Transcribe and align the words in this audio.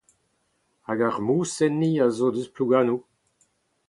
Hag 0.85 0.99
ar 1.07 1.17
mous 1.25 1.53
enni 1.65 1.91
a 2.05 2.07
zo 2.17 2.27
eus 2.35 2.47
Plouganoù. 2.53 2.99